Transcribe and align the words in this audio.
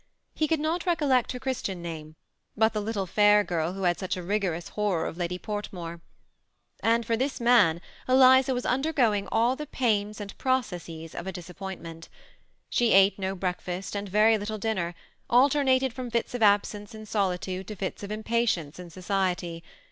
He 0.33 0.47
could 0.47 0.59
not 0.59 0.87
recollect 0.87 1.31
her 1.31 1.37
Christian 1.39 1.79
name, 1.79 2.15
but 2.57 2.73
the 2.73 2.81
little 2.81 3.05
fair 3.05 3.43
girl 3.43 3.73
who 3.73 3.83
had 3.83 3.99
such 3.99 4.17
a 4.17 4.23
righteous 4.23 4.69
horror 4.69 5.05
of 5.05 5.15
Lady 5.15 5.37
Portmore* 5.37 6.01
And 6.81 7.05
for 7.05 7.15
this 7.15 7.39
man 7.39 7.79
Eliza 8.09 8.55
was 8.55 8.65
undergoing 8.65 9.27
all 9.31 9.55
the 9.55 9.67
pains 9.67 10.19
and 10.19 10.35
processes 10.39 11.13
of 11.13 11.27
a 11.27 11.31
disappointment 11.31 12.09
She 12.67 12.93
ate 12.93 13.19
no 13.19 13.35
breakfast 13.35 13.95
and 13.95 14.09
very 14.09 14.39
little 14.39 14.57
dinner, 14.57 14.95
alternated 15.29 15.93
from 15.93 16.09
fits 16.09 16.33
of 16.33 16.41
absence 16.41 16.95
in 16.95 17.05
solitude 17.05 17.67
to 17.67 17.75
fits 17.75 18.01
of 18.01 18.09
impatience 18.11 18.79
in 18.79 18.89
society. 18.89 19.63